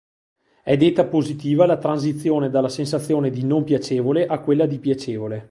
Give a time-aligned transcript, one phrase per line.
[0.63, 5.39] È detta positiva la transizione dalla sensazione di non piacevole a quella di piacevole.